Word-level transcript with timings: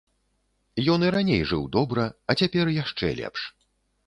Ён 0.93 1.05
і 1.09 1.11
раней 1.15 1.41
жыў 1.51 1.67
добра, 1.77 2.07
а 2.33 2.37
цяпер 2.41 2.73
яшчэ 2.83 3.13
лепш. 3.23 3.41